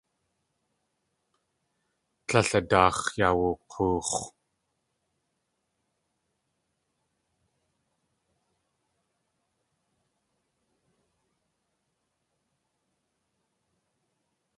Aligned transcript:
Tlél 2.27 2.49
a 2.59 2.61
daax̲ 2.69 3.05
yawuk̲oox̲. 3.19 4.17